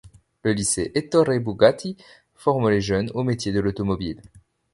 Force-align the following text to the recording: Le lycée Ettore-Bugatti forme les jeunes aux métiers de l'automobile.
Le 0.41 0.53
lycée 0.53 0.91
Ettore-Bugatti 0.95 1.95
forme 2.33 2.71
les 2.71 2.81
jeunes 2.81 3.11
aux 3.13 3.21
métiers 3.21 3.51
de 3.51 3.59
l'automobile. 3.59 4.19